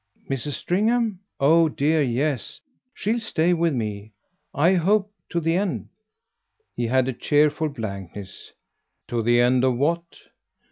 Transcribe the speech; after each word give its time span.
"Mrs. 0.27 0.53
Stringham? 0.53 1.19
Oh 1.39 1.69
dear, 1.69 2.01
yes. 2.01 2.59
She'll 2.95 3.19
stay 3.19 3.53
with 3.53 3.75
me, 3.75 4.13
I 4.51 4.73
hope, 4.73 5.11
to 5.29 5.39
the 5.39 5.55
end." 5.55 5.89
He 6.75 6.87
had 6.87 7.07
a 7.07 7.13
cheerful 7.13 7.69
blankness. 7.69 8.51
"To 9.09 9.21
the 9.21 9.39
end 9.39 9.63
of 9.63 9.77
what?" 9.77 10.01